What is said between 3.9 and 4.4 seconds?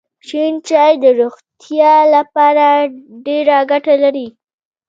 لري.